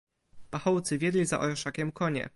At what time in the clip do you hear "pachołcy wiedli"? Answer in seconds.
0.49-1.25